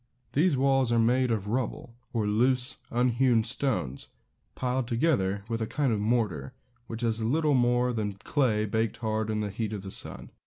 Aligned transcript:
These 0.33 0.57
walls 0.57 0.91
are 0.91 0.97
made 0.97 1.29
of 1.29 1.47
rubble, 1.47 1.93
or 2.11 2.25
loose, 2.25 2.77
unhewn 2.89 3.43
stones, 3.43 4.07
piled 4.55 4.87
together 4.87 5.43
with 5.47 5.61
a 5.61 5.67
kind 5.67 5.93
of 5.93 5.99
mortar, 5.99 6.55
which 6.87 7.03
is 7.03 7.21
little 7.21 7.53
more 7.53 7.93
than 7.93 8.13
clay 8.13 8.65
baked 8.65 8.97
hard 8.97 9.29
in 9.29 9.41
the 9.41 9.51
heat 9.51 9.73
of 9.73 9.83
the 9.83 9.91
sun. 9.91 10.31